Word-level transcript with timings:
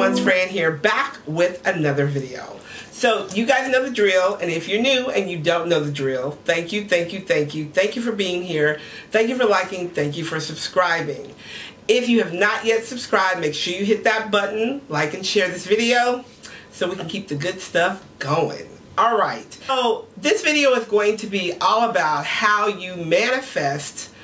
everyone's 0.00 0.24
Fran 0.24 0.48
here 0.48 0.70
back 0.70 1.18
with 1.26 1.66
another 1.66 2.06
video. 2.06 2.58
So 2.90 3.28
you 3.34 3.44
guys 3.44 3.70
know 3.70 3.84
the 3.84 3.90
drill 3.90 4.36
and 4.36 4.50
if 4.50 4.66
you're 4.66 4.80
new 4.80 5.10
and 5.10 5.30
you 5.30 5.38
don't 5.38 5.68
know 5.68 5.80
the 5.80 5.92
drill, 5.92 6.38
thank 6.44 6.72
you, 6.72 6.86
thank 6.86 7.12
you, 7.12 7.20
thank 7.20 7.54
you. 7.54 7.66
Thank 7.66 7.96
you 7.96 8.00
for 8.00 8.10
being 8.10 8.42
here. 8.42 8.80
Thank 9.10 9.28
you 9.28 9.36
for 9.36 9.44
liking, 9.44 9.90
thank 9.90 10.16
you 10.16 10.24
for 10.24 10.40
subscribing. 10.40 11.34
If 11.86 12.08
you 12.08 12.22
have 12.22 12.32
not 12.32 12.64
yet 12.64 12.84
subscribed, 12.84 13.40
make 13.40 13.52
sure 13.52 13.74
you 13.74 13.84
hit 13.84 14.04
that 14.04 14.30
button, 14.30 14.80
like 14.88 15.12
and 15.12 15.26
share 15.26 15.48
this 15.48 15.66
video 15.66 16.24
so 16.70 16.88
we 16.88 16.96
can 16.96 17.06
keep 17.06 17.28
the 17.28 17.34
good 17.34 17.60
stuff 17.60 18.02
going. 18.18 18.68
Alright, 18.98 19.52
so 19.66 20.06
this 20.16 20.42
video 20.42 20.72
is 20.76 20.86
going 20.86 21.18
to 21.18 21.26
be 21.26 21.52
all 21.60 21.90
about 21.90 22.24
how 22.24 22.68
you 22.68 22.96
manifest 22.96 24.14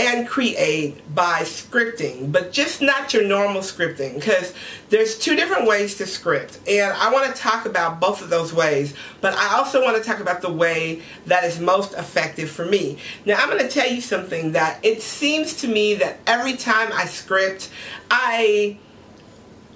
and 0.00 0.26
create 0.26 1.14
by 1.14 1.42
scripting, 1.42 2.32
but 2.32 2.52
just 2.52 2.80
not 2.80 3.12
your 3.12 3.22
normal 3.22 3.60
scripting 3.60 4.14
because 4.14 4.54
there's 4.88 5.18
two 5.18 5.36
different 5.36 5.66
ways 5.66 5.98
to 5.98 6.06
script 6.06 6.58
and 6.66 6.94
I 6.94 7.12
want 7.12 7.34
to 7.34 7.38
talk 7.38 7.66
about 7.66 8.00
both 8.00 8.22
of 8.22 8.30
those 8.30 8.54
ways, 8.54 8.94
but 9.20 9.34
I 9.34 9.58
also 9.58 9.82
want 9.82 9.98
to 9.98 10.02
talk 10.02 10.20
about 10.20 10.40
the 10.40 10.50
way 10.50 11.02
that 11.26 11.44
is 11.44 11.60
most 11.60 11.92
effective 11.92 12.48
for 12.50 12.64
me. 12.64 12.96
Now 13.26 13.36
I'm 13.40 13.50
going 13.50 13.60
to 13.60 13.68
tell 13.68 13.90
you 13.90 14.00
something 14.00 14.52
that 14.52 14.82
it 14.82 15.02
seems 15.02 15.54
to 15.56 15.68
me 15.68 15.96
that 15.96 16.18
every 16.26 16.56
time 16.56 16.88
I 16.94 17.04
script, 17.04 17.68
I 18.10 18.78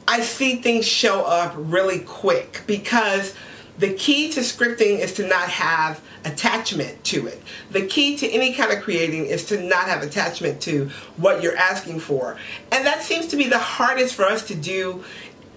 I 0.08 0.22
see 0.22 0.56
things 0.56 0.86
show 0.86 1.22
up 1.24 1.52
really 1.54 2.00
quick 2.00 2.62
because 2.66 3.34
the 3.78 3.92
key 3.94 4.30
to 4.32 4.40
scripting 4.40 5.00
is 5.00 5.14
to 5.14 5.26
not 5.26 5.48
have 5.48 6.00
attachment 6.24 7.02
to 7.04 7.26
it. 7.26 7.42
The 7.70 7.86
key 7.86 8.16
to 8.18 8.28
any 8.28 8.54
kind 8.54 8.72
of 8.72 8.82
creating 8.82 9.26
is 9.26 9.44
to 9.46 9.60
not 9.60 9.86
have 9.86 10.02
attachment 10.02 10.60
to 10.62 10.90
what 11.16 11.42
you're 11.42 11.56
asking 11.56 12.00
for. 12.00 12.38
And 12.70 12.86
that 12.86 13.02
seems 13.02 13.26
to 13.28 13.36
be 13.36 13.48
the 13.48 13.58
hardest 13.58 14.14
for 14.14 14.24
us 14.24 14.46
to 14.48 14.54
do, 14.54 15.04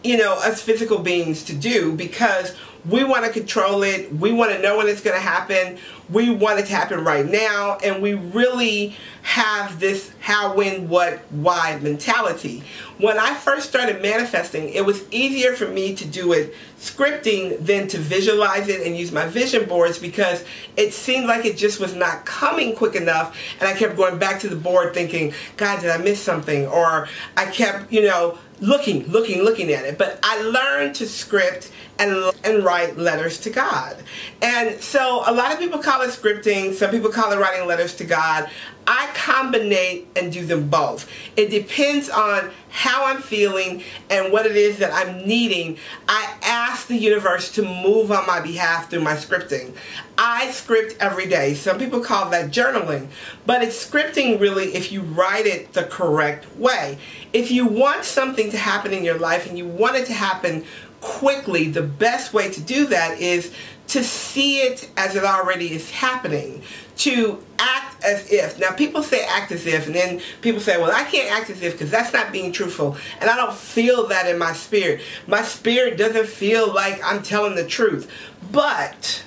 you 0.03 0.17
know, 0.17 0.33
us 0.33 0.61
physical 0.61 0.99
beings 0.99 1.43
to 1.43 1.55
do 1.55 1.93
because 1.95 2.55
we 2.89 3.03
want 3.03 3.25
to 3.25 3.31
control 3.31 3.83
it. 3.83 4.11
We 4.13 4.31
want 4.31 4.51
to 4.51 4.59
know 4.59 4.77
when 4.77 4.87
it's 4.87 5.01
going 5.01 5.15
to 5.15 5.21
happen. 5.21 5.77
We 6.09 6.29
want 6.29 6.59
it 6.59 6.67
to 6.67 6.73
happen 6.73 7.03
right 7.03 7.25
now. 7.25 7.77
And 7.83 8.01
we 8.01 8.13
really 8.13 8.95
have 9.23 9.79
this 9.79 10.11
how, 10.19 10.55
when, 10.55 10.87
what, 10.87 11.19
why 11.31 11.77
mentality. 11.81 12.63
When 12.97 13.19
I 13.19 13.33
first 13.33 13.67
started 13.67 14.01
manifesting, 14.01 14.69
it 14.69 14.85
was 14.85 15.03
easier 15.11 15.53
for 15.53 15.67
me 15.67 15.95
to 15.95 16.05
do 16.05 16.31
it 16.31 16.55
scripting 16.79 17.59
than 17.59 17.87
to 17.89 17.97
visualize 17.97 18.69
it 18.69 18.85
and 18.85 18.95
use 18.95 19.11
my 19.11 19.27
vision 19.27 19.67
boards 19.67 19.99
because 19.99 20.45
it 20.77 20.93
seemed 20.93 21.25
like 21.27 21.43
it 21.43 21.57
just 21.57 21.79
was 21.79 21.93
not 21.93 22.25
coming 22.25 22.73
quick 22.75 22.95
enough. 22.95 23.37
And 23.59 23.67
I 23.67 23.73
kept 23.73 23.97
going 23.97 24.17
back 24.17 24.39
to 24.41 24.47
the 24.47 24.55
board 24.55 24.93
thinking, 24.93 25.33
God, 25.57 25.81
did 25.81 25.89
I 25.89 25.97
miss 25.97 26.21
something? 26.21 26.67
Or 26.67 27.09
I 27.35 27.45
kept, 27.47 27.91
you 27.91 28.03
know, 28.03 28.37
looking, 28.59 29.07
looking, 29.07 29.41
looking 29.43 29.71
at 29.71 29.85
it. 29.85 29.97
But 29.97 30.19
I 30.23 30.41
learned 30.41 30.95
to 30.95 31.07
script 31.07 31.71
and, 31.99 32.31
and 32.43 32.63
write 32.63 32.97
letters 32.97 33.39
to 33.41 33.49
God. 33.49 33.97
And 34.41 34.79
so 34.81 35.23
a 35.25 35.31
lot 35.31 35.51
of 35.51 35.59
people 35.59 35.79
call 35.79 36.01
it 36.01 36.09
scripting, 36.09 36.73
some 36.73 36.91
people 36.91 37.09
call 37.09 37.31
it 37.31 37.37
writing 37.37 37.67
letters 37.67 37.95
to 37.95 38.05
God. 38.05 38.49
I 38.85 39.07
combinate 39.13 40.05
and 40.15 40.31
do 40.31 40.45
them 40.45 40.69
both. 40.69 41.09
It 41.35 41.49
depends 41.49 42.09
on 42.09 42.51
how 42.77 43.05
I'm 43.05 43.23
feeling 43.23 43.81
and 44.11 44.31
what 44.31 44.45
it 44.45 44.55
is 44.55 44.77
that 44.77 44.93
I'm 44.93 45.27
needing. 45.27 45.79
I 46.07 46.37
ask 46.43 46.85
the 46.85 46.95
universe 46.95 47.51
to 47.53 47.63
move 47.63 48.11
on 48.11 48.27
my 48.27 48.39
behalf 48.39 48.91
through 48.91 49.01
my 49.01 49.15
scripting. 49.15 49.75
I 50.15 50.51
script 50.51 50.95
every 50.99 51.25
day. 51.25 51.55
Some 51.55 51.79
people 51.79 52.01
call 52.01 52.29
that 52.29 52.51
journaling, 52.51 53.07
but 53.47 53.63
it's 53.63 53.83
scripting 53.83 54.39
really 54.39 54.75
if 54.75 54.91
you 54.91 55.01
write 55.01 55.47
it 55.47 55.73
the 55.73 55.85
correct 55.85 56.55
way. 56.55 56.99
If 57.33 57.49
you 57.49 57.65
want 57.65 58.05
something 58.05 58.51
to 58.51 58.57
happen 58.57 58.93
in 58.93 59.03
your 59.03 59.17
life 59.17 59.47
and 59.49 59.57
you 59.57 59.65
want 59.65 59.95
it 59.95 60.05
to 60.05 60.13
happen 60.13 60.63
quickly, 61.01 61.71
the 61.71 61.81
best 61.81 62.31
way 62.31 62.51
to 62.51 62.61
do 62.61 62.85
that 62.85 63.19
is 63.19 63.55
to 63.87 64.03
see 64.03 64.59
it 64.59 64.89
as 64.97 65.15
it 65.15 65.23
already 65.23 65.71
is 65.73 65.89
happening, 65.89 66.61
to 66.97 67.43
act 67.57 68.03
as 68.03 68.31
if. 68.31 68.59
Now, 68.59 68.71
people 68.71 69.01
say 69.01 69.25
act 69.25 69.51
as 69.51 69.65
if, 69.65 69.87
and 69.87 69.95
then 69.95 70.21
people 70.41 70.59
say, 70.59 70.77
well, 70.77 70.91
I 70.91 71.03
can't 71.03 71.31
act 71.31 71.49
as 71.49 71.61
if 71.61 71.73
because 71.73 71.89
that's 71.89 72.13
not 72.13 72.31
being 72.31 72.51
truthful. 72.51 72.97
And 73.21 73.29
I 73.29 73.35
don't 73.35 73.55
feel 73.55 74.07
that 74.07 74.27
in 74.27 74.37
my 74.37 74.53
spirit. 74.53 75.01
My 75.25 75.41
spirit 75.41 75.97
doesn't 75.97 76.27
feel 76.27 76.73
like 76.73 77.01
I'm 77.03 77.23
telling 77.23 77.55
the 77.55 77.65
truth. 77.65 78.11
But, 78.51 79.23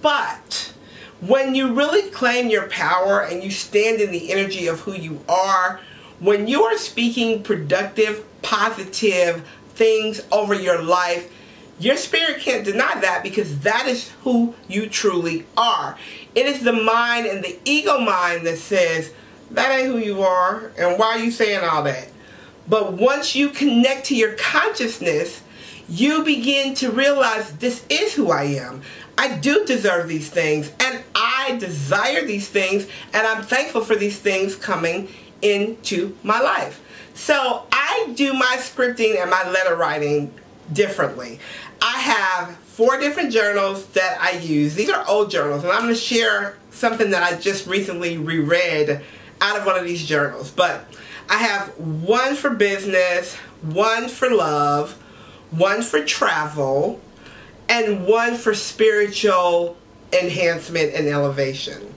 but, 0.00 0.72
when 1.20 1.54
you 1.54 1.74
really 1.74 2.10
claim 2.10 2.48
your 2.48 2.68
power 2.68 3.20
and 3.22 3.42
you 3.42 3.50
stand 3.50 4.00
in 4.00 4.10
the 4.10 4.32
energy 4.32 4.68
of 4.68 4.80
who 4.80 4.94
you 4.94 5.20
are, 5.28 5.80
when 6.20 6.48
you 6.48 6.64
are 6.64 6.78
speaking 6.78 7.42
productive, 7.42 8.24
positive, 8.42 9.46
things 9.70 10.20
over 10.32 10.54
your 10.54 10.82
life, 10.82 11.32
your 11.78 11.96
spirit 11.96 12.40
can't 12.40 12.64
deny 12.64 12.98
that 13.00 13.22
because 13.22 13.60
that 13.60 13.86
is 13.86 14.10
who 14.22 14.54
you 14.68 14.88
truly 14.88 15.46
are. 15.56 15.96
It 16.34 16.46
is 16.46 16.62
the 16.62 16.72
mind 16.72 17.26
and 17.26 17.42
the 17.44 17.58
ego 17.64 17.98
mind 17.98 18.46
that 18.46 18.58
says, 18.58 19.12
that 19.50 19.70
ain't 19.70 19.88
who 19.88 19.98
you 19.98 20.22
are, 20.22 20.72
and 20.78 20.98
why 20.98 21.06
are 21.06 21.18
you 21.18 21.30
saying 21.30 21.64
all 21.64 21.82
that? 21.84 22.08
But 22.68 22.92
once 22.92 23.34
you 23.34 23.48
connect 23.48 24.06
to 24.06 24.14
your 24.14 24.34
consciousness, 24.34 25.42
you 25.88 26.22
begin 26.22 26.74
to 26.74 26.90
realize 26.90 27.56
this 27.56 27.84
is 27.88 28.12
who 28.12 28.30
I 28.30 28.42
am. 28.44 28.82
I 29.16 29.36
do 29.38 29.64
deserve 29.64 30.06
these 30.06 30.28
things, 30.28 30.70
and 30.78 31.02
I 31.14 31.56
desire 31.58 32.26
these 32.26 32.48
things, 32.48 32.86
and 33.14 33.26
I'm 33.26 33.42
thankful 33.42 33.80
for 33.80 33.96
these 33.96 34.18
things 34.18 34.54
coming 34.54 35.08
into 35.40 36.16
my 36.22 36.40
life. 36.40 36.82
So 37.14 37.66
I 37.72 38.12
do 38.14 38.34
my 38.34 38.56
scripting 38.58 39.20
and 39.20 39.30
my 39.30 39.48
letter 39.48 39.74
writing 39.74 40.32
differently. 40.72 41.40
I 41.80 41.98
have 41.98 42.56
four 42.56 42.98
different 42.98 43.32
journals 43.32 43.86
that 43.88 44.18
I 44.20 44.38
use. 44.38 44.74
These 44.74 44.90
are 44.90 45.04
old 45.08 45.30
journals 45.30 45.64
and 45.64 45.72
I'm 45.72 45.82
going 45.82 45.94
to 45.94 46.00
share 46.00 46.56
something 46.70 47.10
that 47.10 47.22
I 47.22 47.38
just 47.38 47.66
recently 47.66 48.18
reread 48.18 49.02
out 49.40 49.58
of 49.58 49.66
one 49.66 49.76
of 49.76 49.84
these 49.84 50.06
journals. 50.06 50.50
But 50.50 50.84
I 51.28 51.36
have 51.36 51.68
one 51.78 52.34
for 52.34 52.50
business, 52.50 53.34
one 53.62 54.08
for 54.08 54.30
love, 54.30 54.92
one 55.50 55.82
for 55.82 56.04
travel, 56.04 57.00
and 57.68 58.06
one 58.06 58.34
for 58.34 58.54
spiritual 58.54 59.76
enhancement 60.12 60.94
and 60.94 61.06
elevation. 61.06 61.94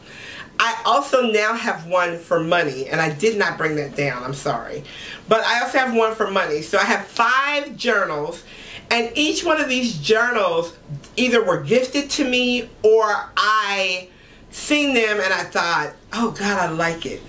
I 0.60 0.80
also 0.86 1.32
now 1.32 1.56
have 1.56 1.88
one 1.88 2.20
for 2.20 2.40
money, 2.40 2.88
and 2.88 3.02
I 3.02 3.12
did 3.12 3.38
not 3.38 3.58
bring 3.58 3.78
that 3.78 3.96
down, 3.96 4.24
I'm 4.24 4.34
sorry. 4.34 4.84
But 5.28 5.44
I 5.44 5.62
also 5.62 5.80
have 5.80 5.96
one 5.96 6.14
for 6.14 6.30
money. 6.30 6.62
So 6.62 6.78
I 6.78 6.84
have 6.84 7.08
five 7.08 7.76
journals, 7.76 8.44
and 8.92 9.10
each 9.16 9.46
one 9.46 9.62
of 9.62 9.70
these 9.70 9.98
journals 9.98 10.78
either 11.16 11.42
were 11.42 11.62
gifted 11.62 12.10
to 12.12 12.26
me 12.26 12.70
or 12.84 13.32
I 13.38 14.10
seen 14.52 14.94
them 14.94 15.22
and 15.22 15.34
I 15.34 15.46
thought, 15.46 15.94
oh 16.12 16.32
God, 16.32 16.60
I 16.60 16.70
like 16.70 17.06
it. 17.06 17.22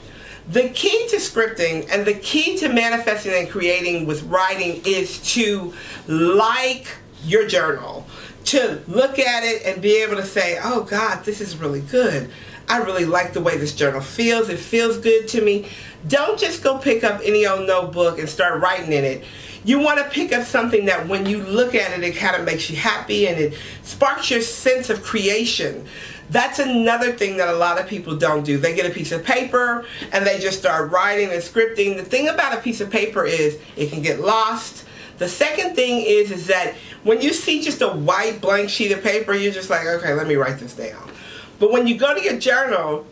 The 0.51 0.71
key 0.71 1.07
to 1.11 1.17
scripting 1.17 1.89
and 1.89 2.05
the 2.05 2.15
key 2.15 2.59
to 2.59 2.69
manifesting 2.69 3.33
and 3.33 3.49
creating 3.49 4.07
with 4.07 4.25
writing 4.25 4.83
is 4.85 5.23
to 5.35 5.73
like 6.09 6.89
your 7.25 7.47
journal, 7.47 8.05
to 8.47 8.83
look 8.89 9.21
at 9.21 9.45
it 9.45 9.63
and 9.65 9.81
be 9.81 10.03
able 10.03 10.17
to 10.17 10.27
say, 10.27 10.59
oh 10.61 10.83
God, 10.83 11.25
this 11.25 11.41
is 11.41 11.57
really 11.57 11.83
good. 11.83 12.29
I 12.69 12.79
really 12.79 13.05
like 13.05 13.35
the 13.35 13.41
way 13.41 13.57
this 13.57 13.73
journal 13.73 14.01
feels. 14.01 14.49
It 14.49 14.59
feels 14.59 14.99
good 14.99 15.29
to 15.29 15.41
me. 15.41 15.69
Don't 16.09 16.39
just 16.41 16.65
go 16.65 16.79
pick 16.79 17.05
up 17.05 17.21
any 17.23 17.47
old 17.47 17.69
notebook 17.69 18.19
and 18.19 18.29
start 18.29 18.61
writing 18.61 18.93
in 18.93 19.05
it. 19.05 19.25
You 19.65 19.79
want 19.79 19.99
to 19.99 20.11
pick 20.11 20.33
up 20.33 20.45
something 20.45 20.87
that 20.87 21.07
when 21.07 21.27
you 21.27 21.43
look 21.43 21.75
at 21.75 21.97
it, 21.97 22.03
it 22.03 22.17
kind 22.17 22.37
of 22.37 22.45
makes 22.45 22.69
you 22.69 22.77
happy 22.77 23.29
and 23.29 23.39
it 23.39 23.55
sparks 23.83 24.31
your 24.31 24.41
sense 24.41 24.91
of 24.91 25.03
creation. 25.03 25.87
That's 26.31 26.59
another 26.59 27.13
thing 27.13 27.37
that 27.37 27.49
a 27.49 27.57
lot 27.57 27.79
of 27.79 27.87
people 27.87 28.17
don't 28.17 28.45
do. 28.45 28.57
They 28.59 28.75
get 28.75 28.91
a 28.91 28.95
piece 28.95 29.13
of 29.13 29.23
paper 29.23 29.85
and 30.13 30.27
they 30.27 30.39
just 30.39 30.59
start 30.59 30.91
writing 30.91 31.31
and 31.31 31.43
scripting. 31.43 31.97
The 31.97 32.05
thing 32.05 32.29
about 32.29 32.57
a 32.57 32.61
piece 32.61 32.81
of 32.81 32.91
paper 32.91 33.25
is 33.25 33.59
it 33.77 33.91
can 33.91 34.03
get 34.03 34.21
lost. 34.21 34.87
The 35.19 35.29
second 35.29 35.77
thing 35.77 36.03
is 36.05 36.31
is 36.31 36.47
that 36.47 36.75
when 37.05 37.21
you 37.21 37.33
see 37.33 37.63
just 37.63 37.83
a 37.83 37.89
white 37.89 38.41
blank 38.41 38.71
sheet 38.71 38.93
of 38.93 39.03
paper, 39.03 39.35
you're 39.35 39.53
just 39.53 39.71
like, 39.71 39.87
okay, 39.87 40.15
let 40.15 40.27
me 40.27 40.37
write 40.37 40.59
this 40.59 40.75
down. 40.75 41.11
But 41.59 41.71
when 41.71 41.87
you 41.87 41.97
go 41.99 42.15
to 42.15 42.21
your 42.21 42.39
journal, 42.39 43.07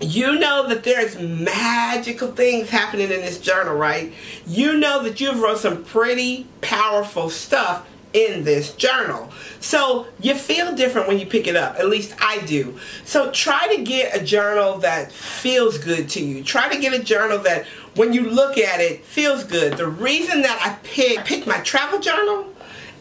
you 0.00 0.38
know 0.38 0.68
that 0.68 0.84
there's 0.84 1.18
magical 1.18 2.32
things 2.32 2.68
happening 2.68 3.10
in 3.10 3.20
this 3.20 3.38
journal, 3.40 3.74
right? 3.74 4.12
You 4.46 4.78
know 4.78 5.02
that 5.02 5.20
you've 5.20 5.40
wrote 5.40 5.58
some 5.58 5.84
pretty 5.84 6.46
powerful 6.60 7.30
stuff 7.30 7.86
in 8.12 8.44
this 8.44 8.72
journal. 8.74 9.30
So 9.60 10.06
you 10.20 10.34
feel 10.34 10.74
different 10.74 11.08
when 11.08 11.18
you 11.18 11.26
pick 11.26 11.46
it 11.48 11.56
up. 11.56 11.76
At 11.76 11.88
least 11.88 12.14
I 12.20 12.38
do. 12.46 12.78
So 13.04 13.30
try 13.32 13.74
to 13.76 13.82
get 13.82 14.16
a 14.16 14.24
journal 14.24 14.78
that 14.78 15.10
feels 15.10 15.78
good 15.78 16.08
to 16.10 16.24
you. 16.24 16.44
Try 16.44 16.72
to 16.72 16.80
get 16.80 16.92
a 16.92 17.02
journal 17.02 17.38
that 17.40 17.66
when 17.96 18.12
you 18.12 18.30
look 18.30 18.56
at 18.56 18.80
it 18.80 19.04
feels 19.04 19.42
good. 19.44 19.76
The 19.76 19.88
reason 19.88 20.42
that 20.42 20.60
I 20.62 20.78
pick, 20.86 21.24
picked 21.24 21.46
my 21.46 21.58
travel 21.60 21.98
journal 21.98 22.46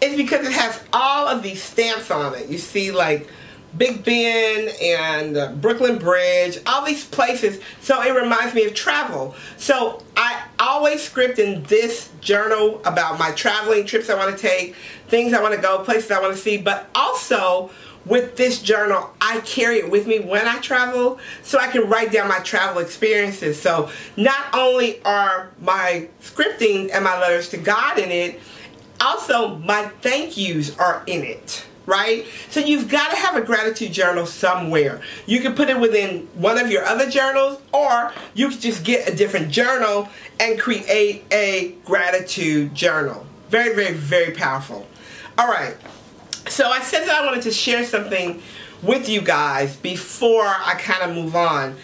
is 0.01 0.17
because 0.17 0.47
it 0.47 0.53
has 0.53 0.81
all 0.91 1.27
of 1.27 1.43
these 1.43 1.61
stamps 1.61 2.09
on 2.09 2.35
it. 2.35 2.49
You 2.49 2.57
see 2.57 2.91
like 2.91 3.29
Big 3.77 4.03
Ben 4.03 4.69
and 4.81 5.61
Brooklyn 5.61 5.97
Bridge, 5.97 6.59
all 6.65 6.85
these 6.85 7.05
places. 7.05 7.59
So 7.81 8.01
it 8.01 8.11
reminds 8.11 8.53
me 8.53 8.65
of 8.65 8.73
travel. 8.73 9.35
So 9.57 10.03
I 10.15 10.43
always 10.59 11.01
script 11.01 11.39
in 11.39 11.63
this 11.63 12.09
journal 12.21 12.81
about 12.85 13.17
my 13.17 13.31
traveling 13.31 13.85
trips 13.85 14.09
I 14.09 14.15
want 14.15 14.35
to 14.35 14.41
take, 14.41 14.75
things 15.07 15.33
I 15.33 15.41
want 15.41 15.55
to 15.55 15.61
go, 15.61 15.83
places 15.83 16.11
I 16.11 16.21
want 16.21 16.35
to 16.35 16.39
see, 16.41 16.57
but 16.57 16.87
also 16.93 17.71
with 18.05 18.35
this 18.35 18.61
journal, 18.61 19.09
I 19.21 19.39
carry 19.41 19.77
it 19.77 19.89
with 19.89 20.07
me 20.07 20.19
when 20.19 20.47
I 20.47 20.59
travel 20.59 21.19
so 21.41 21.57
I 21.57 21.67
can 21.67 21.89
write 21.89 22.11
down 22.11 22.27
my 22.27 22.39
travel 22.39 22.81
experiences. 22.81 23.59
So 23.59 23.89
not 24.17 24.53
only 24.53 25.01
are 25.03 25.51
my 25.61 26.09
scripting 26.21 26.91
and 26.93 27.03
my 27.03 27.17
letters 27.19 27.49
to 27.49 27.57
God 27.57 27.97
in 27.97 28.11
it, 28.11 28.41
also 28.99 29.55
my 29.57 29.87
thank 30.01 30.37
yous 30.37 30.77
are 30.77 31.03
in 31.07 31.23
it 31.23 31.65
right? 31.85 32.25
So 32.49 32.59
you've 32.59 32.89
got 32.89 33.11
to 33.11 33.17
have 33.17 33.35
a 33.35 33.41
gratitude 33.41 33.91
journal 33.91 34.25
somewhere. 34.25 35.01
You 35.25 35.41
can 35.41 35.55
put 35.55 35.69
it 35.69 35.79
within 35.79 36.27
one 36.35 36.57
of 36.57 36.71
your 36.71 36.85
other 36.85 37.09
journals 37.09 37.59
or 37.73 38.13
you 38.33 38.49
can 38.49 38.59
just 38.59 38.83
get 38.83 39.09
a 39.09 39.15
different 39.15 39.49
journal 39.49 40.09
and 40.39 40.59
create 40.59 41.25
a 41.31 41.75
gratitude 41.85 42.73
journal. 42.73 43.25
Very, 43.49 43.75
very, 43.75 43.93
very 43.93 44.33
powerful. 44.33 44.87
All 45.37 45.47
right. 45.47 45.75
So 46.47 46.69
I 46.69 46.81
said 46.81 47.05
that 47.05 47.21
I 47.21 47.25
wanted 47.25 47.43
to 47.43 47.51
share 47.51 47.85
something 47.85 48.41
with 48.81 49.07
you 49.07 49.21
guys 49.21 49.75
before 49.77 50.45
I 50.45 50.75
kind 50.77 51.09
of 51.09 51.15
move 51.15 51.35
on. 51.35 51.75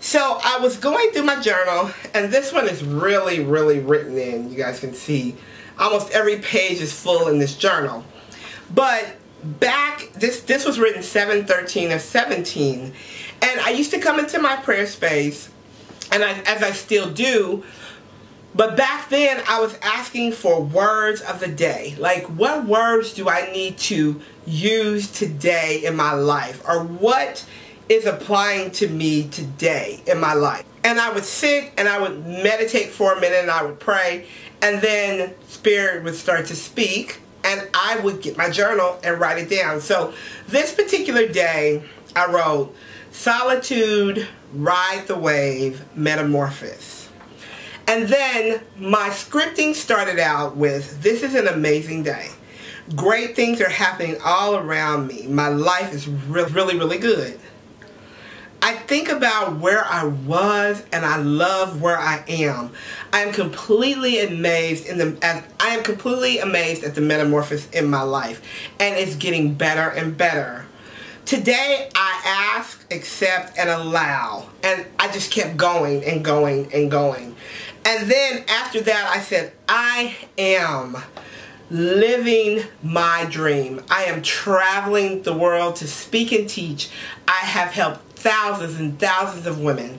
So 0.00 0.38
I 0.42 0.58
was 0.58 0.76
going 0.76 1.10
through 1.12 1.24
my 1.24 1.40
journal 1.40 1.90
and 2.12 2.32
this 2.32 2.52
one 2.52 2.68
is 2.68 2.84
really, 2.84 3.40
really 3.40 3.80
written 3.80 4.18
in. 4.18 4.50
You 4.50 4.56
guys 4.56 4.80
can 4.80 4.94
see 4.94 5.34
almost 5.78 6.10
every 6.12 6.38
page 6.38 6.80
is 6.80 6.92
full 6.92 7.28
in 7.28 7.38
this 7.38 7.56
journal. 7.56 8.04
But 8.72 9.16
back 9.44 10.10
this 10.14 10.40
this 10.42 10.64
was 10.64 10.78
written 10.78 11.02
713 11.02 11.92
of 11.92 12.00
17 12.00 12.92
and 13.42 13.60
I 13.60 13.70
used 13.70 13.90
to 13.90 13.98
come 13.98 14.18
into 14.18 14.38
my 14.38 14.56
prayer 14.56 14.86
space 14.86 15.50
and 16.10 16.24
I, 16.24 16.32
as 16.46 16.62
I 16.62 16.72
still 16.72 17.10
do 17.10 17.64
but 18.54 18.76
back 18.76 19.08
then 19.08 19.42
I 19.48 19.60
was 19.60 19.76
asking 19.82 20.32
for 20.32 20.62
words 20.62 21.20
of 21.20 21.40
the 21.40 21.48
day. 21.48 21.96
Like 21.98 22.24
what 22.26 22.66
words 22.66 23.12
do 23.12 23.28
I 23.28 23.50
need 23.52 23.78
to 23.78 24.20
use 24.46 25.10
today 25.10 25.82
in 25.84 25.96
my 25.96 26.12
life? 26.12 26.62
Or 26.66 26.84
what 26.84 27.44
is 27.88 28.06
applying 28.06 28.70
to 28.72 28.88
me 28.88 29.28
today 29.28 30.00
in 30.06 30.20
my 30.20 30.34
life? 30.34 30.64
And 30.84 31.00
I 31.00 31.12
would 31.12 31.24
sit 31.24 31.72
and 31.76 31.88
I 31.88 32.00
would 32.00 32.24
meditate 32.24 32.90
for 32.90 33.14
a 33.14 33.20
minute 33.20 33.40
and 33.40 33.50
I 33.50 33.64
would 33.64 33.80
pray 33.80 34.26
and 34.62 34.80
then 34.80 35.34
spirit 35.48 36.04
would 36.04 36.14
start 36.14 36.46
to 36.46 36.56
speak 36.56 37.18
and 37.44 37.68
I 37.74 38.00
would 38.00 38.22
get 38.22 38.36
my 38.36 38.50
journal 38.50 38.98
and 39.04 39.20
write 39.20 39.38
it 39.38 39.50
down. 39.50 39.80
So 39.80 40.14
this 40.48 40.74
particular 40.74 41.28
day, 41.28 41.82
I 42.16 42.30
wrote, 42.30 42.74
Solitude, 43.12 44.26
Ride 44.52 45.04
the 45.06 45.16
Wave, 45.16 45.84
Metamorphosis. 45.94 47.08
And 47.86 48.08
then 48.08 48.62
my 48.78 49.10
scripting 49.10 49.74
started 49.74 50.18
out 50.18 50.56
with, 50.56 51.02
This 51.02 51.22
is 51.22 51.34
an 51.34 51.46
amazing 51.46 52.02
day. 52.02 52.30
Great 52.96 53.36
things 53.36 53.60
are 53.60 53.68
happening 53.68 54.16
all 54.24 54.56
around 54.56 55.06
me. 55.06 55.26
My 55.26 55.48
life 55.48 55.92
is 55.92 56.08
really, 56.08 56.52
really, 56.52 56.78
really 56.78 56.98
good. 56.98 57.38
I 58.64 58.72
think 58.72 59.10
about 59.10 59.58
where 59.58 59.84
I 59.84 60.04
was 60.06 60.82
and 60.90 61.04
I 61.04 61.18
love 61.18 61.82
where 61.82 61.98
I 61.98 62.24
am. 62.26 62.70
I 63.12 63.20
am 63.20 63.30
completely 63.30 64.20
amazed 64.20 64.86
in 64.86 64.96
the 64.96 65.44
I 65.60 65.74
am 65.74 65.82
completely 65.82 66.38
amazed 66.38 66.82
at 66.82 66.94
the 66.94 67.02
metamorphosis 67.02 67.68
in 67.72 67.90
my 67.90 68.00
life 68.00 68.40
and 68.80 68.96
it's 68.96 69.16
getting 69.16 69.52
better 69.52 69.90
and 69.90 70.16
better. 70.16 70.64
Today 71.26 71.90
I 71.94 72.54
ask, 72.56 72.90
accept 72.90 73.58
and 73.58 73.68
allow 73.68 74.48
and 74.62 74.86
I 74.98 75.12
just 75.12 75.30
kept 75.30 75.58
going 75.58 76.02
and 76.02 76.24
going 76.24 76.72
and 76.72 76.90
going. 76.90 77.36
And 77.84 78.10
then 78.10 78.46
after 78.48 78.80
that 78.80 79.12
I 79.14 79.20
said 79.20 79.52
I 79.68 80.16
am 80.38 80.96
living 81.74 82.62
my 82.84 83.26
dream. 83.28 83.82
I 83.90 84.04
am 84.04 84.22
traveling 84.22 85.22
the 85.22 85.32
world 85.32 85.74
to 85.76 85.88
speak 85.88 86.30
and 86.30 86.48
teach. 86.48 86.88
I 87.26 87.32
have 87.32 87.72
helped 87.72 88.12
thousands 88.12 88.78
and 88.78 88.96
thousands 88.96 89.44
of 89.44 89.60
women. 89.60 89.98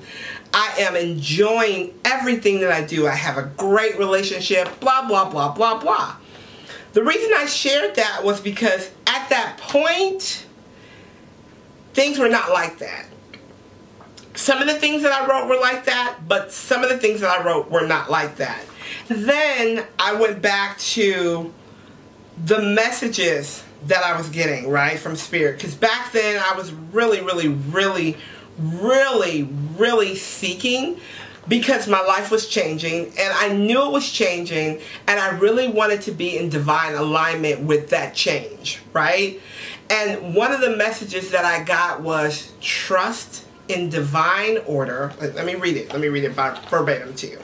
I 0.54 0.74
am 0.80 0.96
enjoying 0.96 1.94
everything 2.06 2.62
that 2.62 2.72
I 2.72 2.86
do. 2.86 3.08
I 3.08 3.16
have 3.16 3.38
a 3.38 3.52
great 3.58 4.00
relationship, 4.00 4.80
blah, 4.80 5.06
blah, 5.06 5.30
blah, 5.30 5.54
blah, 5.54 5.82
blah. 5.82 6.16
The 6.94 7.04
reason 7.04 7.32
I 7.36 7.46
shared 7.46 7.96
that 7.96 8.24
was 8.24 8.40
because 8.40 8.90
at 9.06 9.28
that 9.28 9.58
point, 9.58 10.46
things 11.94 12.18
were 12.18 12.30
not 12.30 12.52
like 12.52 12.78
that. 12.78 13.08
Some 14.34 14.62
of 14.62 14.68
the 14.68 14.76
things 14.76 15.04
that 15.04 15.12
I 15.12 15.28
wrote 15.28 15.50
were 15.50 15.60
like 15.60 15.84
that, 15.86 16.20
but 16.26 16.54
some 16.54 16.84
of 16.84 16.90
the 16.90 16.98
things 16.98 17.20
that 17.20 17.38
I 17.38 17.44
wrote 17.44 17.70
were 17.70 17.86
not 17.86 18.10
like 18.10 18.38
that. 18.38 18.64
Then 19.10 19.86
I 20.00 20.14
went 20.16 20.42
back 20.42 20.78
to 20.80 21.54
the 22.44 22.62
messages 22.62 23.64
that 23.88 24.04
I 24.04 24.18
was 24.18 24.30
getting, 24.30 24.70
right, 24.70 24.98
from 24.98 25.16
Spirit. 25.16 25.58
Because 25.58 25.76
back 25.76 26.12
then 26.12 26.42
I 26.44 26.56
was 26.56 26.72
really, 26.74 27.22
really, 27.22 27.48
really, 27.48 28.18
really, 28.58 29.44
really 29.78 30.16
seeking 30.16 31.00
because 31.48 31.88
my 31.88 32.02
life 32.02 32.32
was 32.32 32.48
changing 32.48 33.06
and 33.20 33.34
I 33.34 33.54
knew 33.54 33.86
it 33.86 33.92
was 33.92 34.12
changing 34.12 34.82
and 35.08 35.20
I 35.20 35.38
really 35.38 35.68
wanted 35.68 36.02
to 36.02 36.12
be 36.12 36.38
in 36.38 36.50
divine 36.50 36.96
alignment 36.96 37.62
with 37.62 37.90
that 37.90 38.16
change, 38.16 38.82
right? 38.94 39.40
And 39.90 40.34
one 40.34 40.52
of 40.52 40.62
the 40.62 40.76
messages 40.76 41.30
that 41.32 41.46
I 41.46 41.64
got 41.64 42.02
was 42.02 42.52
trust 42.62 43.46
in 43.68 43.90
divine 43.90 44.58
order. 44.66 45.14
Let 45.20 45.46
me 45.46 45.56
read 45.56 45.78
it. 45.78 45.92
Let 45.92 46.02
me 46.02 46.08
read 46.08 46.24
it 46.24 46.36
by 46.36 46.60
verbatim 46.70 47.14
to 47.16 47.28
you. 47.28 47.40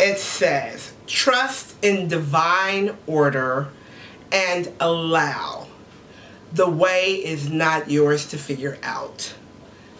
It 0.00 0.18
says, 0.18 0.92
trust 1.08 1.74
in 1.82 2.06
divine 2.06 2.96
order 3.06 3.68
and 4.30 4.72
allow. 4.78 5.66
The 6.52 6.68
way 6.68 7.14
is 7.14 7.50
not 7.50 7.90
yours 7.90 8.28
to 8.28 8.38
figure 8.38 8.78
out. 8.82 9.34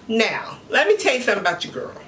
Now, 0.06 0.58
let 0.70 0.86
me 0.86 0.96
tell 0.96 1.14
you 1.14 1.22
something 1.22 1.40
about 1.40 1.64
your 1.64 1.72
girl. 1.72 2.00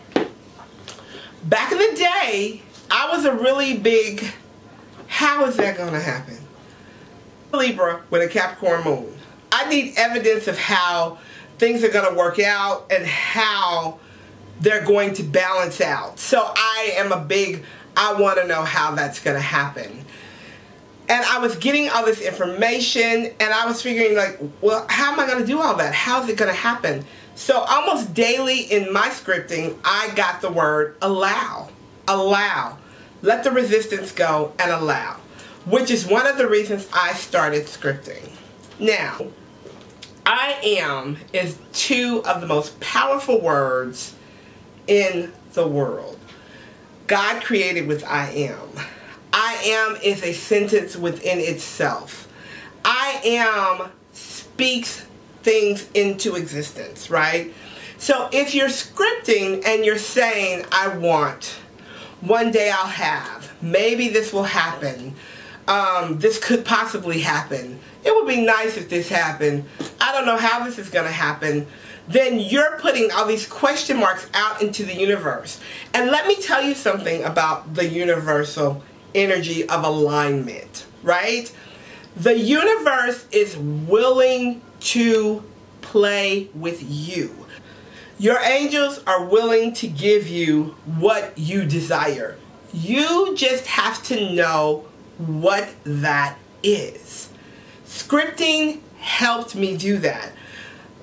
Back 1.45 1.73
in 1.73 1.79
the 1.79 1.97
day, 1.97 2.63
I 2.91 3.15
was 3.15 3.25
a 3.25 3.35
really 3.35 3.77
big, 3.77 4.25
how 5.07 5.45
is 5.47 5.57
that 5.57 5.77
going 5.77 5.93
to 5.93 6.01
happen? 6.01 6.39
Libra 7.53 8.03
with 8.11 8.23
a 8.23 8.29
Capricorn 8.29 8.85
moon. 8.85 9.19
I 9.53 9.69
need 9.69 9.95
evidence 9.97 10.47
of 10.47 10.59
how 10.59 11.19
things 11.59 11.83
are 11.83 11.91
going 11.91 12.11
to 12.11 12.17
work 12.17 12.39
out 12.39 12.91
and 12.91 13.05
how 13.05 13.99
they're 14.61 14.85
going 14.85 15.15
to 15.15 15.23
balance 15.23 15.81
out. 15.81 16.19
So 16.19 16.41
I 16.41 16.93
am 16.97 17.13
a 17.13 17.21
big, 17.21 17.65
I 17.97 18.15
want 18.15 18.41
to 18.41 18.47
know 18.47 18.63
how 18.63 18.95
that's 18.95 19.21
going 19.21 19.37
to 19.37 19.43
happen. 19.43 20.05
And 21.09 21.25
I 21.25 21.39
was 21.39 21.57
getting 21.57 21.89
all 21.89 22.05
this 22.05 22.21
information 22.21 23.33
and 23.41 23.53
I 23.53 23.67
was 23.67 23.83
figuring 23.83 24.17
like, 24.17 24.39
well, 24.61 24.87
how 24.89 25.13
am 25.13 25.19
I 25.19 25.27
going 25.27 25.41
to 25.41 25.47
do 25.47 25.61
all 25.61 25.75
that? 25.77 25.93
How's 25.93 26.29
it 26.29 26.37
going 26.37 26.53
to 26.53 26.57
happen? 26.57 27.05
So 27.35 27.59
almost 27.59 28.15
daily 28.15 28.61
in 28.61 28.93
my 28.93 29.09
scripting, 29.09 29.77
I 29.85 30.13
got 30.15 30.41
the 30.41 30.53
word 30.53 30.97
allow. 31.03 31.71
Allow. 32.07 32.79
Let 33.23 33.43
the 33.43 33.51
resistance 33.51 34.13
go 34.13 34.53
and 34.61 34.71
allow. 34.71 35.17
Which 35.67 35.91
is 35.91 36.07
one 36.07 36.29
of 36.29 36.39
the 36.39 36.47
reasons 36.47 36.89
I 36.93 37.15
started 37.15 37.65
scripting. 37.65 38.31
Now, 38.79 39.27
I 40.25 40.61
am 40.63 41.17
is 41.33 41.59
two 41.73 42.23
of 42.25 42.41
the 42.41 42.47
most 42.47 42.79
powerful 42.79 43.41
words 43.41 44.15
in 44.87 45.33
the 45.55 45.67
world. 45.67 46.20
God 47.11 47.43
created 47.43 47.89
with 47.89 48.05
I 48.05 48.31
am. 48.31 48.69
I 49.33 49.55
am 49.65 49.97
is 50.01 50.23
a 50.23 50.33
sentence 50.33 50.95
within 50.95 51.41
itself. 51.41 52.33
I 52.85 53.21
am 53.25 53.91
speaks 54.13 55.05
things 55.43 55.91
into 55.93 56.37
existence, 56.37 57.11
right? 57.11 57.53
So 57.99 58.29
if 58.33 58.55
you're 58.55 58.69
scripting 58.69 59.67
and 59.67 59.85
you're 59.85 59.99
saying, 59.99 60.67
I 60.71 60.97
want, 60.99 61.59
one 62.21 62.53
day 62.53 62.71
I'll 62.71 62.87
have, 62.87 63.53
maybe 63.61 64.09
this 64.09 64.33
will 64.33 64.45
happen, 64.45 65.17
um, 65.67 66.21
this 66.21 66.39
could 66.39 66.65
possibly 66.65 67.19
happen, 67.19 67.81
it 68.05 68.15
would 68.15 68.29
be 68.29 68.41
nice 68.41 68.77
if 68.77 68.89
this 68.89 69.09
happened, 69.09 69.65
I 70.01 70.13
don't 70.13 70.27
know 70.27 70.37
how 70.37 70.65
this 70.65 70.79
is 70.79 70.89
going 70.89 71.07
to 71.07 71.13
happen, 71.13 71.67
then 72.09 72.39
you're 72.39 72.79
putting 72.79 73.11
all 73.13 73.27
these 73.27 73.47
question 73.47 73.99
marks 73.99 74.27
out 74.35 74.63
into 74.63 74.85
the 74.85 74.95
universe. 74.95 75.61
And 75.95 76.11
let 76.11 76.27
me 76.27 76.37
tell 76.37 76.63
you 76.63 76.75
something 76.75 77.25
about 77.25 77.75
the 77.75 77.89
universal 77.89 78.83
energy 79.15 79.69
of 79.69 79.85
alignment, 79.85 80.87
right? 81.03 81.53
The 82.17 82.39
universe 82.39 83.27
is 83.31 83.57
willing 83.57 84.63
to 84.81 85.45
play 85.81 86.49
with 86.55 86.83
you. 86.83 87.47
Your 88.19 88.39
angels 88.41 89.03
are 89.07 89.25
willing 89.25 89.73
to 89.75 89.89
give 89.89 90.29
you 90.29 90.77
what 90.85 91.39
you 91.39 91.65
desire. 91.65 92.37
You 92.73 93.35
just 93.35 93.67
have 93.67 94.03
to 94.05 94.35
know 94.35 94.85
what 95.19 95.71
that 95.85 96.37
is. 96.63 97.31
Scripting 97.87 98.81
helped 98.99 99.55
me 99.55 99.77
do 99.77 99.99
that. 99.99 100.33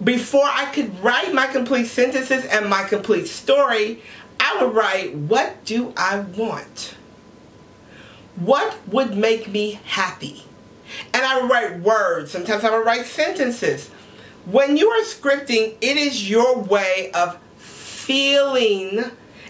Before 0.04 0.46
I 0.46 0.66
could 0.66 1.04
write 1.04 1.34
my 1.34 1.48
complete 1.48 1.86
sentences 1.86 2.46
and 2.46 2.70
my 2.70 2.84
complete 2.84 3.28
story, 3.28 4.02
I 4.40 4.64
would 4.64 4.76
write, 4.76 5.16
what 5.16 5.66
do 5.66 5.94
I 5.98 6.20
want? 6.20 6.96
What 8.36 8.78
would 8.88 9.18
make 9.18 9.48
me 9.48 9.80
happy? 9.86 10.44
And 11.14 11.26
I 11.26 11.42
would 11.42 11.50
write 11.50 11.80
words. 11.80 12.32
Sometimes 12.32 12.64
I 12.64 12.70
would 12.70 12.86
write 12.86 13.06
sentences. 13.06 13.90
When 14.46 14.78
you 14.78 14.90
are 14.90 15.02
scripting, 15.02 15.76
it 15.82 15.98
is 15.98 16.30
your 16.30 16.60
way 16.60 17.12
of 17.14 17.38
feeling 17.58 19.04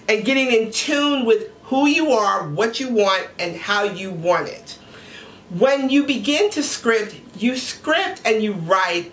and 0.07 0.25
getting 0.25 0.51
in 0.51 0.71
tune 0.71 1.25
with 1.25 1.51
who 1.63 1.85
you 1.85 2.11
are, 2.11 2.47
what 2.47 2.79
you 2.79 2.89
want, 2.89 3.27
and 3.37 3.57
how 3.57 3.83
you 3.83 4.09
want 4.09 4.47
it. 4.47 4.79
When 5.49 5.89
you 5.89 6.05
begin 6.05 6.49
to 6.51 6.63
script, 6.63 7.15
you 7.37 7.57
script 7.57 8.21
and 8.25 8.41
you 8.41 8.53
write 8.53 9.11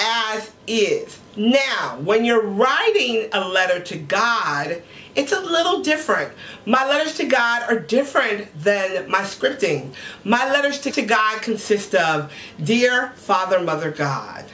as 0.00 0.50
is. 0.66 1.18
Now, 1.36 1.98
when 2.02 2.24
you're 2.24 2.42
writing 2.42 3.28
a 3.32 3.46
letter 3.46 3.80
to 3.80 3.98
God, 3.98 4.82
it's 5.14 5.32
a 5.32 5.40
little 5.40 5.82
different. 5.82 6.32
My 6.64 6.86
letters 6.86 7.16
to 7.18 7.26
God 7.26 7.70
are 7.70 7.78
different 7.78 8.48
than 8.62 9.10
my 9.10 9.20
scripting. 9.20 9.92
My 10.24 10.50
letters 10.50 10.80
to 10.80 11.02
God 11.02 11.42
consist 11.42 11.94
of 11.94 12.32
Dear 12.62 13.10
Father, 13.16 13.60
Mother 13.60 13.90
God, 13.90 14.44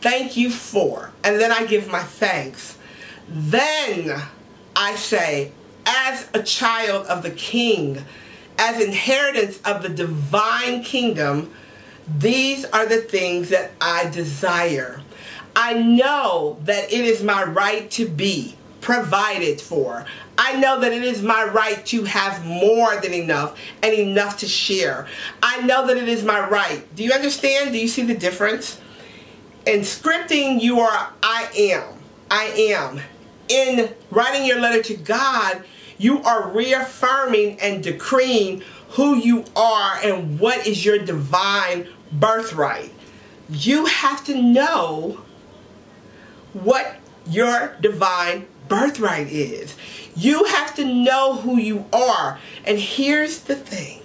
thank 0.00 0.36
you 0.36 0.50
for, 0.50 1.12
and 1.22 1.40
then 1.40 1.50
I 1.50 1.66
give 1.66 1.88
my 1.88 2.02
thanks. 2.02 2.76
Then 3.28 4.22
I 4.76 4.96
say, 4.96 5.52
as 5.86 6.28
a 6.34 6.42
child 6.42 7.06
of 7.06 7.22
the 7.22 7.30
King, 7.30 8.04
as 8.58 8.80
inheritance 8.82 9.60
of 9.64 9.82
the 9.82 9.88
divine 9.88 10.82
kingdom, 10.82 11.52
these 12.06 12.64
are 12.66 12.86
the 12.86 13.00
things 13.00 13.50
that 13.50 13.72
I 13.80 14.08
desire. 14.10 15.00
I 15.56 15.74
know 15.74 16.58
that 16.64 16.92
it 16.92 17.04
is 17.04 17.22
my 17.22 17.44
right 17.44 17.90
to 17.92 18.08
be 18.08 18.56
provided 18.80 19.60
for. 19.60 20.04
I 20.36 20.56
know 20.56 20.80
that 20.80 20.92
it 20.92 21.04
is 21.04 21.22
my 21.22 21.44
right 21.44 21.84
to 21.86 22.04
have 22.04 22.44
more 22.44 23.00
than 23.00 23.14
enough 23.14 23.58
and 23.82 23.94
enough 23.94 24.38
to 24.38 24.46
share. 24.46 25.06
I 25.42 25.62
know 25.62 25.86
that 25.86 25.96
it 25.96 26.08
is 26.08 26.24
my 26.24 26.46
right. 26.48 26.82
Do 26.96 27.04
you 27.04 27.12
understand? 27.12 27.72
Do 27.72 27.78
you 27.78 27.88
see 27.88 28.02
the 28.02 28.16
difference? 28.16 28.80
In 29.66 29.80
scripting, 29.80 30.60
you 30.60 30.80
are 30.80 31.12
I 31.22 31.48
am. 31.56 31.94
I 32.30 32.44
am. 32.74 33.00
In 33.48 33.94
writing 34.10 34.44
your 34.44 34.60
letter 34.60 34.82
to 34.82 34.96
God, 34.96 35.64
you 35.98 36.22
are 36.22 36.50
reaffirming 36.50 37.60
and 37.60 37.82
decreeing 37.82 38.62
who 38.90 39.16
you 39.16 39.44
are 39.56 39.98
and 40.02 40.38
what 40.38 40.66
is 40.66 40.84
your 40.84 40.98
divine 40.98 41.88
birthright. 42.18 42.92
You 43.48 43.86
have 43.86 44.24
to 44.24 44.40
know 44.40 45.20
what 46.52 46.96
your 47.26 47.76
divine 47.80 48.46
birthright 48.68 49.30
is. 49.30 49.76
You 50.16 50.44
have 50.44 50.74
to 50.76 50.84
know 50.84 51.34
who 51.34 51.58
you 51.58 51.84
are. 51.92 52.38
And 52.64 52.78
here's 52.78 53.40
the 53.40 53.56
thing. 53.56 54.00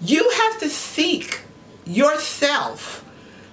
You 0.00 0.28
have 0.30 0.60
to 0.60 0.68
seek 0.68 1.40
yourself. 1.84 3.04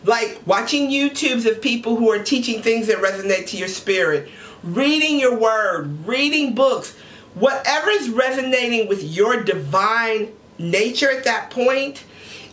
Like 0.05 0.41
watching 0.45 0.89
YouTubes 0.89 1.49
of 1.49 1.61
people 1.61 1.97
who 1.97 2.09
are 2.09 2.23
teaching 2.23 2.61
things 2.61 2.87
that 2.87 2.97
resonate 2.97 3.47
to 3.47 3.57
your 3.57 3.67
spirit, 3.67 4.29
reading 4.63 5.19
your 5.19 5.37
word, 5.37 6.07
reading 6.07 6.55
books, 6.55 6.95
whatever 7.35 7.89
is 7.89 8.09
resonating 8.09 8.87
with 8.87 9.03
your 9.03 9.43
divine 9.43 10.31
nature 10.57 11.11
at 11.11 11.25
that 11.25 11.49
point, 11.49 12.05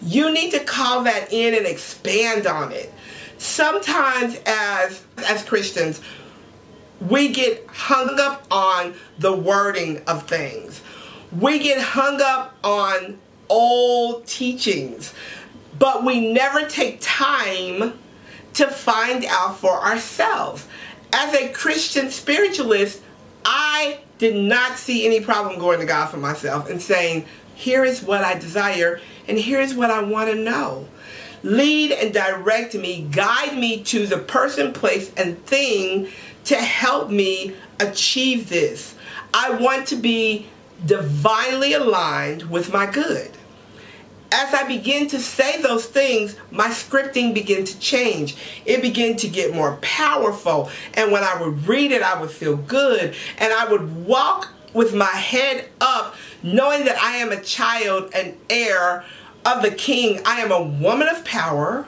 you 0.03 0.33
need 0.33 0.51
to 0.53 0.61
call 0.61 1.05
that 1.05 1.33
in 1.33 1.55
and 1.55 1.67
expand 1.67 2.47
on 2.47 2.73
it. 2.73 2.93
Sometimes 3.39 4.39
as 4.47 5.03
as 5.19 5.43
Christians, 5.45 6.01
we 7.01 7.29
get 7.33 7.67
hung 7.69 8.19
up 8.19 8.47
on 8.51 8.95
the 9.19 9.33
wording 9.33 10.03
of 10.07 10.25
things. 10.25 10.81
We 11.39 11.59
get 11.59 11.81
hung 11.81 12.21
up 12.23 12.57
on 12.65 13.19
old 13.49 14.27
teachings, 14.27 15.13
but 15.79 16.05
we 16.05 16.33
never 16.33 16.67
take 16.67 16.99
time 17.01 17.99
to 18.55 18.67
find 18.69 19.25
out 19.27 19.59
for 19.59 19.73
ourselves. 19.73 20.67
As 21.13 21.35
a 21.35 21.51
Christian 21.51 22.11
spiritualist, 22.11 23.03
I 23.45 24.01
did 24.19 24.35
not 24.35 24.79
see 24.79 25.07
any 25.07 25.21
problem 25.21 25.59
going 25.59 25.81
to 25.81 25.87
God 25.87 26.07
for 26.07 26.17
myself 26.17 26.71
and 26.71 26.81
saying, 26.81 27.27
here 27.55 27.85
is 27.85 28.03
what 28.03 28.25
I 28.25 28.39
desire 28.39 29.01
and 29.29 29.39
here's 29.39 29.75
what 29.75 29.91
I 29.91 30.03
want 30.03 30.31
to 30.31 30.37
know. 30.37 30.89
Lead 31.43 31.93
and 31.93 32.13
direct 32.13 32.75
me, 32.75 33.07
guide 33.11 33.57
me 33.57 33.83
to 33.85 34.07
the 34.07 34.19
person, 34.19 34.73
place, 34.73 35.13
and 35.17 35.45
thing 35.47 36.09
to 36.45 36.57
help 36.57 37.11
me 37.11 37.55
achieve 37.81 38.49
this. 38.49 38.95
I 39.35 39.51
want 39.51 39.89
to 39.89 39.97
be 39.97 40.47
divinely 40.85 41.73
aligned 41.73 42.45
with 42.45 42.73
my 42.73 42.87
good. 42.87 43.31
As 44.33 44.53
I 44.53 44.65
begin 44.67 45.07
to 45.09 45.21
say 45.21 45.63
those 45.63 45.87
things, 45.87 46.37
my 46.51 46.69
scripting 46.69 47.33
began 47.33 47.65
to 47.65 47.79
change. 47.79 48.37
It 48.65 48.83
began 48.83 49.17
to 49.19 49.29
get 49.29 49.55
more 49.55 49.77
powerful. 49.83 50.69
And 50.95 51.13
when 51.13 51.23
I 51.23 51.41
would 51.41 51.67
read 51.67 51.93
it, 51.93 52.03
I 52.03 52.21
would 52.21 52.31
feel 52.31 52.57
good. 52.57 53.15
And 53.39 53.53
I 53.53 53.71
would 53.71 54.05
walk 54.05 54.53
with 54.77 54.95
my 54.95 55.07
head 55.07 55.69
up, 55.81 56.15
knowing 56.43 56.85
that 56.85 56.99
I 56.99 57.17
am 57.17 57.33
a 57.33 57.41
child 57.41 58.11
and 58.15 58.37
heir 58.51 59.05
of 59.45 59.63
the 59.63 59.71
king. 59.71 60.21
I 60.27 60.41
am 60.41 60.53
a 60.53 60.63
woman 60.63 61.09
of 61.09 61.25
power. 61.25 61.87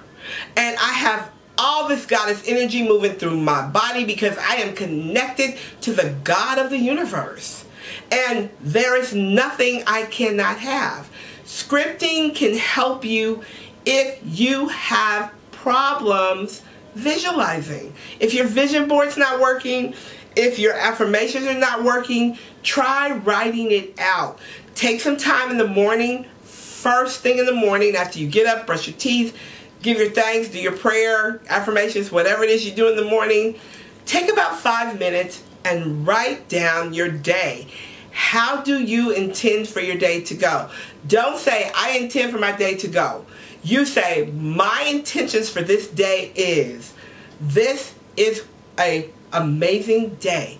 And 0.57 0.77
I 0.79 0.93
have 0.93 1.31
all 1.59 1.89
this 1.89 2.07
goddess 2.07 2.43
energy 2.47 2.87
moving 2.87 3.13
through 3.13 3.37
my 3.37 3.67
body 3.67 4.05
because 4.05 4.37
I 4.39 4.57
am 4.57 4.75
connected 4.75 5.59
to 5.83 5.93
the 5.93 6.15
God 6.25 6.59
of 6.59 6.71
the 6.71 6.79
universe. 6.79 7.65
And 8.11 8.51
there 8.61 8.97
is 8.97 9.15
nothing 9.15 9.83
I 9.87 10.05
cannot 10.05 10.59
have. 10.59 11.11
Scripting 11.45 12.35
can 12.35 12.57
help 12.57 13.05
you 13.05 13.43
if 13.85 14.21
you 14.25 14.69
have 14.69 15.33
problems 15.51 16.63
visualizing. 16.95 17.95
If 18.21 18.35
your 18.35 18.47
vision 18.47 18.89
board's 18.89 19.17
not 19.17 19.41
working, 19.41 19.95
if 20.37 20.59
your 20.59 20.75
affirmations 20.75 21.47
are 21.47 21.59
not 21.59 21.83
working, 21.83 22.39
try 22.69 23.11
writing 23.11 23.73
it 23.73 23.99
out. 23.99 24.39
Take 24.75 25.01
some 25.01 25.17
time 25.17 25.51
in 25.51 25.57
the 25.57 25.67
morning, 25.67 26.27
first 26.43 27.21
thing 27.21 27.39
in 27.39 27.47
the 27.47 27.55
morning 27.55 27.97
after 27.97 28.19
you 28.19 28.29
get 28.29 28.47
up, 28.47 28.67
brush 28.67 28.87
your 28.87 28.97
teeth, 28.97 29.35
give 29.81 29.97
your 29.97 30.11
thanks, 30.11 30.49
do 30.51 30.61
your 30.61 30.77
prayer, 30.77 31.41
affirmations, 31.49 32.13
whatever 32.13 32.45
it 32.45 32.51
is 32.51 32.67
you 32.67 32.73
do 32.73 32.89
in 32.89 32.97
the 32.97 33.05
morning. 33.05 33.59
Take 34.05 34.31
about 34.31 34.59
five 34.59 34.99
minutes 34.99 35.43
and 35.65 36.07
write 36.07 36.51
down 36.51 36.93
your 36.93 37.09
day. 37.09 37.67
How 38.11 38.61
do 38.61 38.83
you 38.83 39.13
intend 39.13 39.67
for 39.67 39.81
your 39.81 39.97
day 39.97 40.21
to 40.23 40.35
go? 40.35 40.69
Don't 41.07 41.39
say, 41.39 41.73
I 41.75 41.97
intend 41.97 42.33
for 42.33 42.39
my 42.39 42.53
day 42.53 42.75
to 42.77 42.89
go. 42.89 43.25
You 43.63 43.87
say, 43.87 44.31
my 44.37 44.87
intentions 44.91 45.49
for 45.49 45.63
this 45.63 45.89
day 45.89 46.33
is, 46.35 46.93
this 47.41 47.95
is 48.17 48.45
a 48.79 49.11
amazing 49.33 50.17
day. 50.17 50.59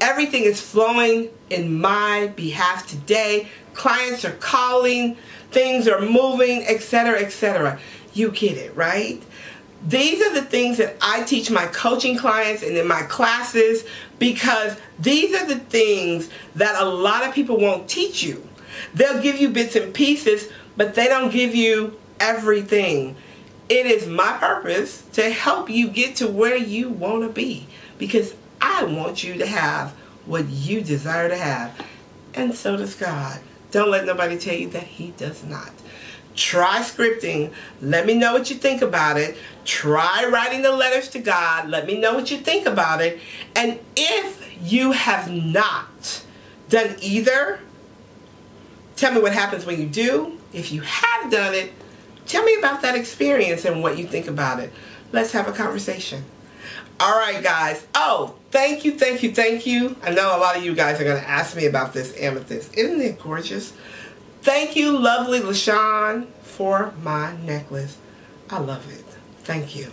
Everything 0.00 0.44
is 0.44 0.60
flowing 0.60 1.28
in 1.50 1.80
my 1.80 2.32
behalf 2.36 2.86
today. 2.86 3.48
Clients 3.74 4.24
are 4.24 4.32
calling, 4.32 5.16
things 5.50 5.88
are 5.88 6.00
moving, 6.00 6.64
etc., 6.66 7.20
etc. 7.20 7.78
You 8.14 8.30
get 8.30 8.56
it, 8.56 8.74
right? 8.76 9.22
These 9.86 10.20
are 10.22 10.34
the 10.34 10.42
things 10.42 10.78
that 10.78 10.96
I 11.00 11.22
teach 11.22 11.50
my 11.50 11.66
coaching 11.66 12.16
clients 12.16 12.62
and 12.62 12.76
in 12.76 12.86
my 12.86 13.02
classes 13.02 13.84
because 14.18 14.76
these 14.98 15.34
are 15.34 15.46
the 15.46 15.58
things 15.58 16.28
that 16.56 16.80
a 16.80 16.84
lot 16.84 17.26
of 17.26 17.34
people 17.34 17.58
won't 17.58 17.88
teach 17.88 18.22
you. 18.22 18.46
They'll 18.94 19.22
give 19.22 19.40
you 19.40 19.50
bits 19.50 19.76
and 19.76 19.94
pieces, 19.94 20.48
but 20.76 20.94
they 20.94 21.06
don't 21.06 21.30
give 21.30 21.54
you 21.54 21.98
everything. 22.18 23.16
It 23.68 23.86
is 23.86 24.06
my 24.06 24.32
purpose 24.38 25.02
to 25.12 25.30
help 25.30 25.70
you 25.70 25.88
get 25.88 26.16
to 26.16 26.28
where 26.28 26.56
you 26.56 26.88
want 26.88 27.22
to 27.22 27.28
be 27.28 27.68
because 27.98 28.34
I 28.60 28.84
want 28.84 29.24
you 29.24 29.34
to 29.34 29.46
have 29.46 29.92
what 30.26 30.48
you 30.48 30.82
desire 30.82 31.28
to 31.28 31.36
have. 31.36 31.74
And 32.34 32.54
so 32.54 32.76
does 32.76 32.94
God. 32.94 33.40
Don't 33.70 33.90
let 33.90 34.04
nobody 34.04 34.38
tell 34.38 34.54
you 34.54 34.68
that 34.70 34.84
He 34.84 35.12
does 35.12 35.44
not. 35.44 35.72
Try 36.34 36.78
scripting. 36.80 37.52
Let 37.82 38.06
me 38.06 38.14
know 38.14 38.32
what 38.32 38.48
you 38.48 38.56
think 38.56 38.80
about 38.80 39.16
it. 39.16 39.36
Try 39.64 40.28
writing 40.30 40.62
the 40.62 40.70
letters 40.72 41.08
to 41.10 41.18
God. 41.18 41.68
Let 41.68 41.86
me 41.86 41.98
know 41.98 42.14
what 42.14 42.30
you 42.30 42.38
think 42.38 42.66
about 42.66 43.00
it. 43.00 43.18
And 43.56 43.80
if 43.96 44.56
you 44.62 44.92
have 44.92 45.30
not 45.30 46.22
done 46.68 46.96
either, 47.00 47.60
tell 48.96 49.12
me 49.12 49.20
what 49.20 49.32
happens 49.32 49.66
when 49.66 49.80
you 49.80 49.88
do. 49.88 50.38
If 50.52 50.70
you 50.72 50.82
have 50.82 51.30
done 51.30 51.54
it, 51.54 51.72
tell 52.26 52.44
me 52.44 52.54
about 52.56 52.82
that 52.82 52.94
experience 52.94 53.64
and 53.64 53.82
what 53.82 53.98
you 53.98 54.06
think 54.06 54.28
about 54.28 54.60
it. 54.60 54.72
Let's 55.12 55.32
have 55.32 55.48
a 55.48 55.52
conversation. 55.52 56.24
All 57.00 57.16
right, 57.16 57.42
guys. 57.42 57.86
Oh, 57.94 58.34
thank 58.50 58.84
you, 58.84 58.98
thank 58.98 59.22
you, 59.22 59.32
thank 59.32 59.66
you. 59.66 59.96
I 60.02 60.10
know 60.10 60.36
a 60.36 60.40
lot 60.40 60.56
of 60.56 60.64
you 60.64 60.74
guys 60.74 61.00
are 61.00 61.04
going 61.04 61.20
to 61.20 61.28
ask 61.28 61.56
me 61.56 61.66
about 61.66 61.92
this 61.92 62.12
amethyst. 62.18 62.74
Isn't 62.76 63.00
it 63.00 63.20
gorgeous? 63.20 63.72
Thank 64.42 64.74
you, 64.74 64.98
lovely 64.98 65.40
LaShawn, 65.40 66.26
for 66.42 66.92
my 67.02 67.36
necklace. 67.38 67.96
I 68.50 68.58
love 68.58 68.90
it. 68.92 69.04
Thank 69.44 69.76
you. 69.76 69.92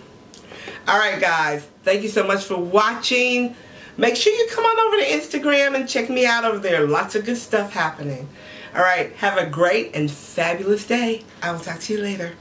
All 0.88 0.98
right, 0.98 1.20
guys. 1.20 1.68
Thank 1.84 2.02
you 2.04 2.10
so 2.10 2.26
much 2.26 2.44
for 2.44 2.58
watching. 2.58 3.56
Make 3.98 4.16
sure 4.16 4.34
you 4.34 4.48
come 4.52 4.66
on 4.66 4.80
over 4.88 4.98
to 4.98 5.10
Instagram 5.10 5.76
and 5.76 5.88
check 5.88 6.10
me 6.10 6.26
out 6.26 6.44
over 6.44 6.60
there. 6.60 6.88
Lots 6.88 7.16
of 7.16 7.26
good 7.26 7.38
stuff 7.38 7.72
happening. 7.72 8.28
All 8.76 8.82
right, 8.82 9.14
have 9.18 9.38
a 9.38 9.50
great 9.50 9.96
and 9.96 10.12
fabulous 10.12 10.86
day. 10.86 11.24
I 11.42 11.52
will 11.52 11.60
talk 11.60 11.80
to 11.82 11.94
you 11.94 12.02
later. 12.02 12.34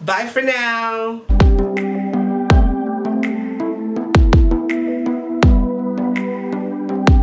Bye 0.00 0.26
for 0.26 0.40
now. 0.40 1.87